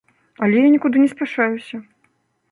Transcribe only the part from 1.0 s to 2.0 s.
не спяшаюся.